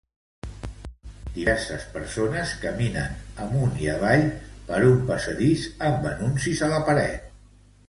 Diverses 1.35 1.83
persones 1.97 2.53
caminen 2.63 3.13
amunt 3.45 3.77
i 3.85 3.91
avall 3.97 4.25
per 4.73 4.81
un 4.89 5.07
passadís 5.13 5.69
amb 5.91 6.11
anuncis 6.15 6.67
a 6.71 6.75
la 6.77 6.83
paret. 6.91 7.33